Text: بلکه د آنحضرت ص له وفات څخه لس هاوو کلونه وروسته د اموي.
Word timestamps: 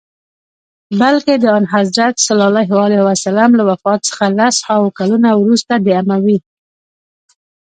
بلکه 1.01 1.31
د 1.43 1.45
آنحضرت 1.59 2.15
ص 2.25 2.27
له 3.57 3.63
وفات 3.69 3.99
څخه 4.09 4.25
لس 4.39 4.55
هاوو 4.67 4.95
کلونه 4.97 5.29
وروسته 5.41 5.73
د 5.85 5.87
اموي. 5.99 6.37